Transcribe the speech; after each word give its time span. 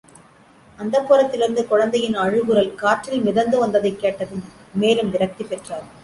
அந்தப்புரத்திலிருந்து 0.79 1.67
குழந்தையின் 1.67 2.15
அழுகுரல் 2.15 2.75
காற்றில் 2.75 3.23
மிதந்துவந்ததைக் 3.23 3.99
கேட்டதும் 3.99 4.43
மேலும் 4.73 5.11
விரக்தி 5.11 5.43
பெற்றார். 5.43 5.85